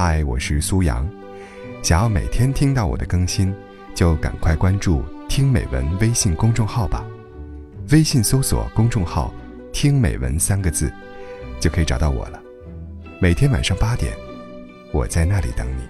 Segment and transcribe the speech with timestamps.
[0.00, 1.04] 嗨，我是苏阳。
[1.82, 3.52] 想要每天听到我的更新，
[3.96, 7.04] 就赶快关注“听美文”微信公众号吧。
[7.90, 9.34] 微信搜索公众号
[9.74, 10.88] “听美文”三个字，
[11.58, 12.40] 就可以找到我了。
[13.20, 14.16] 每天晚上八点，
[14.92, 15.82] 我在那里等你。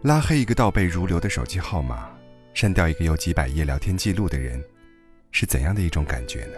[0.00, 2.08] 拉黑一个倒背如流的手机号码，
[2.60, 4.60] 删掉一个有几百页聊天记录的人，
[5.30, 6.54] 是怎样的一种感觉呢？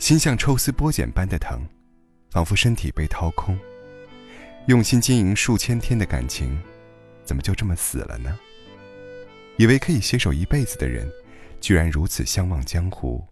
[0.00, 1.64] 心像抽丝剥茧般的疼，
[2.32, 3.56] 仿佛身体被掏空。
[4.66, 6.60] 用心经营数千天的感情，
[7.22, 8.36] 怎么就这么死了呢？
[9.58, 11.08] 以为可以携手一辈子的人，
[11.60, 13.24] 居然如此相忘江湖。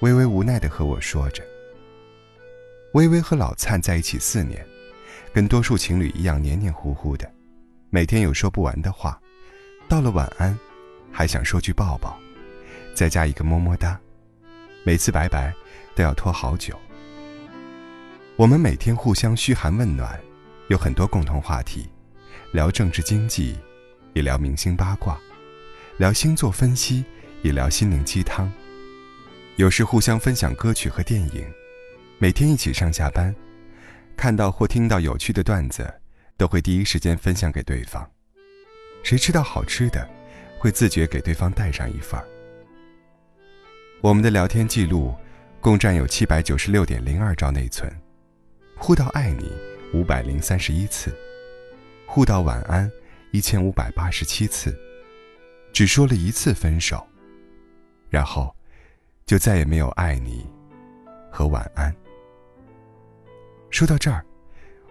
[0.00, 1.42] 微微无奈地和我说着。
[2.92, 4.62] 微微和老灿在一起四年。
[5.32, 7.26] 跟多数情侣一样黏黏糊糊的，
[7.88, 9.18] 每天有说不完的话，
[9.88, 10.56] 到了晚安，
[11.10, 12.16] 还想说句抱抱，
[12.94, 13.98] 再加一个么么哒，
[14.84, 15.52] 每次拜拜
[15.96, 16.78] 都要拖好久。
[18.36, 20.20] 我们每天互相嘘寒问暖，
[20.68, 21.88] 有很多共同话题，
[22.52, 23.56] 聊政治经济，
[24.12, 25.18] 也聊明星八卦，
[25.96, 27.02] 聊星座分析，
[27.40, 28.52] 也聊心灵鸡汤。
[29.56, 31.44] 有时互相分享歌曲和电影，
[32.18, 33.34] 每天一起上下班。
[34.18, 35.92] 看到或听到有趣的段子，
[36.36, 38.08] 都会第一时间分享给对方。
[39.02, 40.08] 谁吃到好吃的，
[40.58, 42.26] 会自觉给对方带上一份儿。
[44.00, 45.14] 我们的聊天记录
[45.60, 47.90] 共占有七百九十六点零二兆内存，
[48.76, 49.50] 互道爱你
[49.92, 51.12] 五百零三十一次，
[52.06, 52.90] 互道晚安
[53.32, 54.78] 一千五百八十七次，
[55.72, 57.04] 只说了一次分手，
[58.08, 58.54] 然后
[59.26, 60.46] 就再也没有爱你
[61.32, 61.92] 和晚安。
[63.70, 64.24] 说到这儿，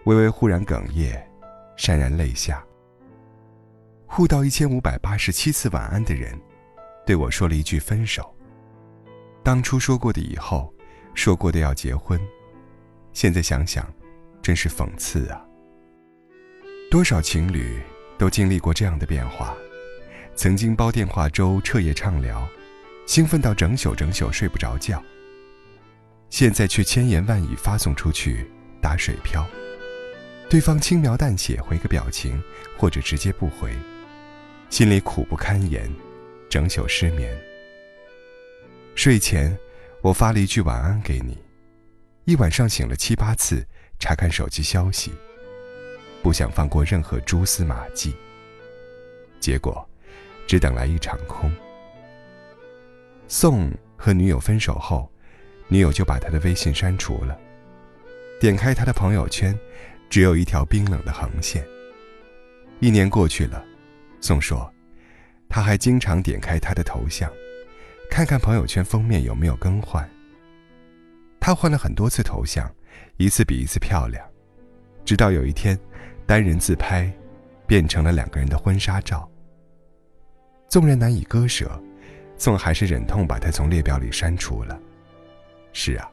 [0.03, 1.25] 微微忽然哽咽，
[1.77, 2.61] 潸然泪下。
[4.07, 6.39] 互道一千五百八十七次晚安的人，
[7.05, 8.33] 对我说了一句分手。
[9.43, 10.73] 当初说过的以后，
[11.13, 12.19] 说过的要结婚，
[13.13, 13.87] 现在想想，
[14.41, 15.45] 真是讽刺啊。
[16.89, 17.79] 多少情侣
[18.17, 19.55] 都经历过这样的变化：
[20.35, 22.47] 曾经煲电话粥，彻夜畅聊，
[23.05, 25.03] 兴奋到整宿整宿睡不着觉，
[26.29, 28.49] 现在却千言万语发送出去。
[28.79, 29.45] 打水漂，
[30.49, 32.41] 对方轻描淡写回个表情，
[32.77, 33.75] 或者直接不回，
[34.69, 35.89] 心里苦不堪言，
[36.49, 37.35] 整宿失眠。
[38.95, 39.57] 睡前，
[40.01, 41.37] 我发了一句晚安给你，
[42.25, 43.65] 一晚上醒了七八次，
[43.97, 45.11] 查看手机消息，
[46.21, 48.13] 不想放过任何蛛丝马迹。
[49.39, 49.87] 结果，
[50.45, 51.49] 只等来一场空。
[53.29, 55.09] 宋和女友分手后，
[55.69, 57.39] 女友就把他的微信删除了。
[58.39, 59.57] 点开他的朋友圈，
[60.09, 61.65] 只有一条冰冷的横线。
[62.79, 63.63] 一年过去了，
[64.19, 64.71] 宋说，
[65.47, 67.31] 他还经常点开他的头像，
[68.09, 70.07] 看看朋友圈封面有没有更换。
[71.39, 72.69] 他换了很多次头像，
[73.17, 74.25] 一次比一次漂亮，
[75.05, 75.79] 直到有一天，
[76.25, 77.11] 单人自拍
[77.65, 79.29] 变成了两个人的婚纱照。
[80.67, 81.81] 纵然难以割舍，
[82.37, 84.77] 宋还是忍痛把他从列表里删除了。
[85.71, 86.09] 是啊。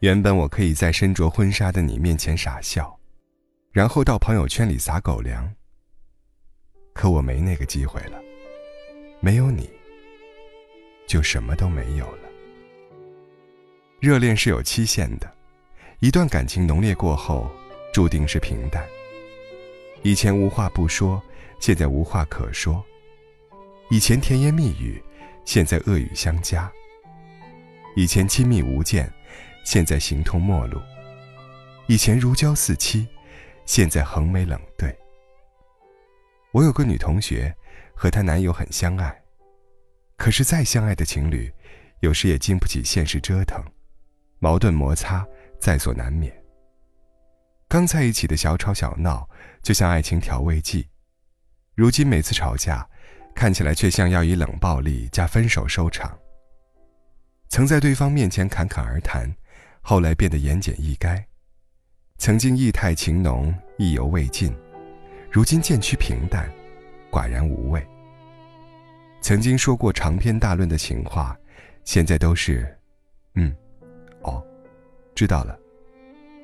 [0.00, 2.98] 原本我可以在身着婚纱的你面前傻笑，
[3.70, 5.50] 然后到朋友圈里撒狗粮。
[7.00, 8.20] 可我没那个机会了，
[9.20, 9.70] 没有你，
[11.06, 12.28] 就什么都没有了。
[14.00, 15.32] 热恋是有期限的，
[16.00, 17.50] 一段感情浓烈过后，
[17.90, 18.86] 注定是平淡。
[20.02, 21.22] 以前无话不说，
[21.58, 22.74] 现在无话可说；
[23.88, 25.02] 以前甜言蜜语，
[25.46, 26.70] 现在恶语相加；
[27.96, 29.10] 以前亲密无间。
[29.64, 30.78] 现在形同陌路，
[31.86, 33.08] 以前如胶似漆，
[33.64, 34.94] 现在横眉冷对。
[36.52, 37.54] 我有个女同学，
[37.94, 39.22] 和她男友很相爱，
[40.16, 41.52] 可是再相爱的情侣，
[42.00, 43.64] 有时也经不起现实折腾，
[44.38, 45.26] 矛盾摩擦
[45.60, 46.32] 在所难免。
[47.68, 49.28] 刚在一起的小吵小闹，
[49.62, 50.88] 就像爱情调味剂，
[51.74, 52.88] 如今每次吵架，
[53.34, 56.18] 看起来却像要以冷暴力加分手收场。
[57.48, 59.30] 曾在对方面前侃侃而谈。
[59.82, 61.24] 后来变得言简意赅，
[62.18, 64.54] 曾经意态情浓、意犹未尽，
[65.30, 66.50] 如今渐趋平淡、
[67.08, 67.86] 寡然无味。
[69.20, 71.38] 曾经说过长篇大论的情话，
[71.84, 72.76] 现在都是
[73.36, 73.54] “嗯，
[74.22, 74.44] 哦，
[75.14, 75.56] 知道了，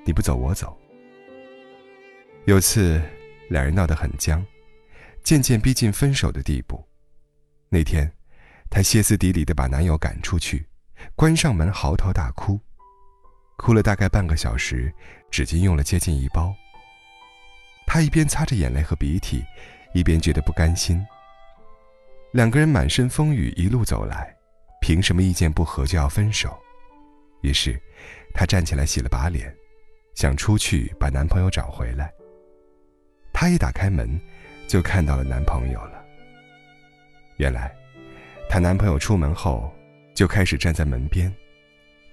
[0.05, 0.79] 你不走我走。”
[2.47, 3.03] 有次，
[3.49, 4.45] 两人闹得很僵，
[5.25, 6.81] 渐渐逼近分手的地步。
[7.69, 8.09] 那天，
[8.71, 10.65] 她歇斯底里地把男友赶出去，
[11.17, 12.61] 关上门嚎啕大哭。
[13.57, 14.95] 哭了大概半个小时，
[15.29, 16.55] 纸巾用了接近一包。
[17.87, 19.45] 他一边擦着眼泪和鼻涕，
[19.95, 21.05] 一边觉得不甘心。
[22.33, 24.35] 两个人满身风雨一路走来，
[24.83, 26.59] 凭什么意见不合就要分手？
[27.43, 27.81] 于是，
[28.35, 29.55] 她站起来洗了把脸，
[30.15, 32.13] 想出去把男朋友找回来。
[33.33, 34.21] 她一打开门，
[34.67, 36.05] 就看到了男朋友了。
[37.37, 37.75] 原来，
[38.49, 39.73] 她男朋友出门后
[40.15, 41.33] 就开始站在门边，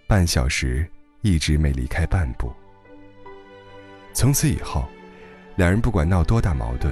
[0.07, 0.89] 半小时
[1.21, 2.53] 一直没离开半步。
[4.13, 4.87] 从此以后，
[5.55, 6.91] 两人不管闹多大矛盾，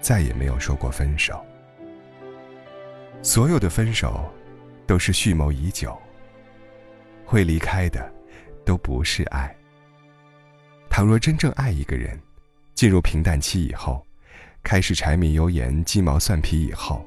[0.00, 1.44] 再也没有说过分手。
[3.22, 4.32] 所有的分手，
[4.86, 5.96] 都是蓄谋已久。
[7.24, 8.12] 会离开的，
[8.64, 9.54] 都不是爱。
[10.88, 12.18] 倘若真正爱一个人，
[12.74, 14.06] 进入平淡期以后，
[14.62, 17.04] 开始柴米油盐、鸡毛蒜皮以后，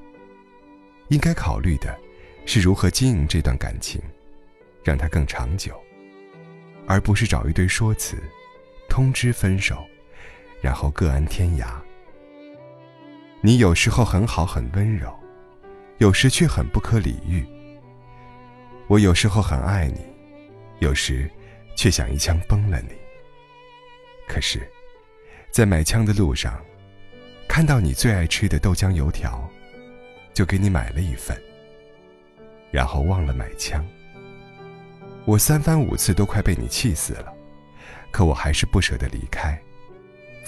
[1.10, 1.98] 应该考虑的，
[2.46, 4.02] 是如何经营这段感情，
[4.84, 5.80] 让它更长久，
[6.88, 8.18] 而不是找一堆说辞。
[8.90, 9.86] 通知分手，
[10.68, 11.66] 然后各安天涯。
[13.40, 15.18] 你有时候很好很温柔，
[16.00, 17.48] 有时却很不可理喻。
[18.88, 20.02] 我有时候很爱你，
[20.80, 21.32] 有时
[21.78, 22.90] 却想一枪崩了你。
[24.28, 24.70] 可是，
[25.52, 26.62] 在买枪的路上，
[27.48, 29.50] 看到你最爱吃的豆浆油条，
[30.34, 31.42] 就给你买了一份，
[32.72, 33.88] 然后忘了买枪。
[35.24, 37.34] 我三番五次都快被你气死了。
[38.12, 39.58] 可我还是不舍得离开，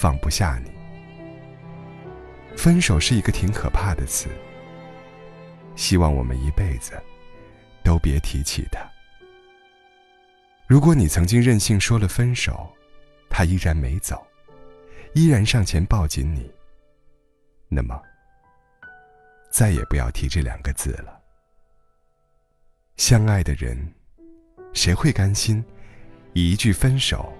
[0.00, 0.70] 放不下你。
[2.56, 4.30] 分手是一个挺可怕的词，
[5.76, 6.92] 希望我们一辈子
[7.84, 8.80] 都别提起它。
[10.66, 12.66] 如果你曾经任性说了分手，
[13.28, 14.26] 他依然没走，
[15.12, 16.50] 依然上前抱紧你，
[17.68, 18.00] 那么
[19.50, 21.20] 再也不要提这两个字了。
[22.96, 23.76] 相爱的人，
[24.72, 25.62] 谁会甘心
[26.32, 27.30] 以一句分手？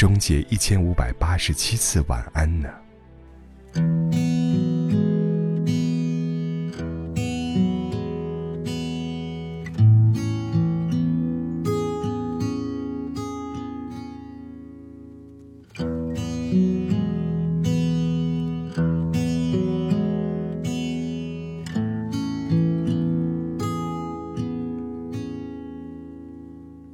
[0.00, 2.70] 终结一千五百八十七次晚安呢。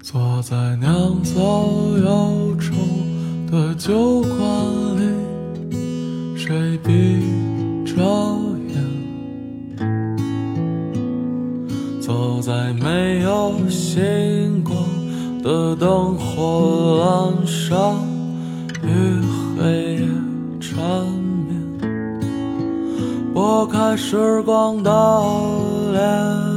[0.08, 1.34] 坐在酿造
[1.98, 2.76] 忧愁
[3.50, 4.38] 的酒馆
[4.96, 5.02] 里，
[6.36, 7.24] 谁闭
[7.84, 8.00] 着
[8.68, 9.76] 眼？
[12.00, 14.76] 走在没有星光
[15.42, 17.76] 的灯火阑珊，
[18.84, 18.86] 与
[19.58, 20.08] 黑夜
[20.60, 20.78] 缠
[21.48, 21.50] 绵，
[23.34, 24.88] 拨开时光的
[25.90, 26.55] 脸。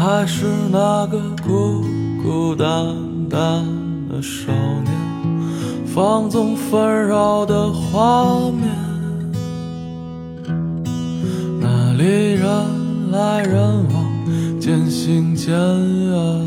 [0.00, 1.84] 还是那个孤
[2.22, 2.96] 孤单
[3.28, 3.62] 单
[4.08, 4.50] 的少
[4.82, 4.90] 年，
[5.86, 8.66] 放纵纷扰的画面，
[11.60, 12.48] 那里人
[13.10, 13.60] 来人
[13.92, 16.46] 往，渐行渐远。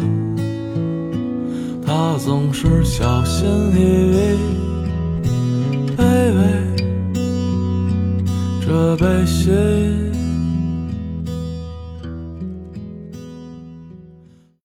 [1.85, 3.77] 他总是小心翼
[4.17, 4.35] 翼，
[5.95, 6.01] 卑
[6.33, 7.21] 微，
[8.65, 10.02] 这悲喜。